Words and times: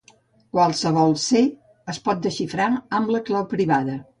Qualsevol 0.55 1.13
"C" 1.25 1.43
es 1.95 2.01
pot 2.09 2.25
desxifrar 2.27 2.69
amb 3.01 3.17
la 3.17 3.25
clau 3.29 3.47
privada. 3.57 4.01